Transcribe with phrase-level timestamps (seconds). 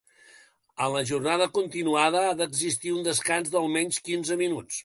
[0.85, 4.79] En la jornada continuada ha d'existir un descans d'almenys quinze minuts.